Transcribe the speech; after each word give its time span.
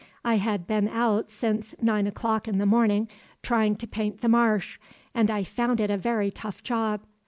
I 0.25 0.37
had 0.37 0.65
been 0.65 0.87
out 0.87 1.29
since 1.29 1.75
nine 1.79 2.07
o'clock 2.07 2.47
in 2.47 2.57
the 2.57 2.65
morning 2.65 3.07
trying 3.43 3.75
to 3.75 3.85
paint 3.85 4.21
the 4.21 4.29
marsh, 4.29 4.79
and 5.13 5.29
I 5.29 5.43
found 5.43 5.79
it 5.79 5.91
a 5.91 5.95
very 5.97 6.31
tough 6.31 6.63
job. 6.63 7.01